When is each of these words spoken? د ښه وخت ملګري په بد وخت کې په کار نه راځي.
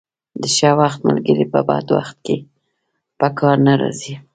د 0.41 0.43
ښه 0.55 0.69
وخت 0.81 0.99
ملګري 1.09 1.45
په 1.53 1.59
بد 1.69 1.87
وخت 1.97 2.17
کې 2.25 2.37
په 3.19 3.27
کار 3.39 3.57
نه 3.67 3.73
راځي. 3.81 4.15